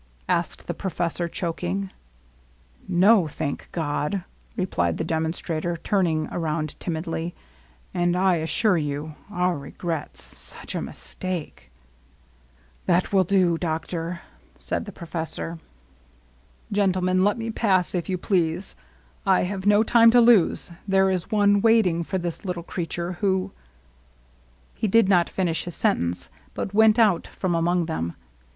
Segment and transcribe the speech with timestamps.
[0.27, 1.91] asked the professor, choking.
[2.87, 4.23] "No, thank God!"
[4.57, 7.35] replied the demonstrator, turning around timidly;
[7.93, 11.69] "and I assure you— our regrets— such a mistake
[12.87, 14.21] "—"That will do, doctor,"
[14.57, 15.59] said the professor.
[16.73, 16.97] 88 LOVELINESS.
[16.97, 18.75] ^' Gentlemen^ let me pass^ if you please.
[19.23, 20.71] I have no time to lose.
[20.87, 23.51] There is one waiting for this little creature who
[24.73, 28.15] "—He did not finish his sentence, but went out from among them.